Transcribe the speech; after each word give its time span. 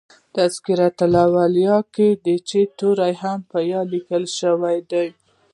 "تذکرةالاولیاء" 0.35 1.81
کښي 1.95 2.09
د 2.25 2.27
"چي" 2.47 2.61
توری 2.77 3.13
هم 3.21 3.39
په 3.51 3.59
"ي" 3.71 3.77
لیکل 3.93 4.23
سوی 4.39 4.77
دئ. 4.91 5.09